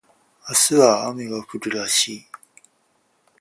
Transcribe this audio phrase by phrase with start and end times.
[0.49, 2.25] 明日は雨が降るらしい